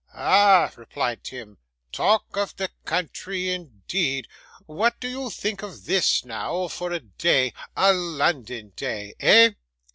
'Ah!' 0.15 0.71
replied 0.77 1.23
Tim, 1.23 1.59
'talk 1.91 2.35
of 2.35 2.55
the 2.55 2.71
country, 2.85 3.49
indeed! 3.51 4.27
What 4.65 4.99
do 4.99 5.07
you 5.07 5.29
think 5.29 5.61
of 5.61 5.85
this, 5.85 6.25
now, 6.25 6.67
for 6.69 6.91
a 6.91 6.99
day 7.01 7.53
a 7.77 7.93
London 7.93 8.73
day 8.75 9.13
eh? 9.19 9.51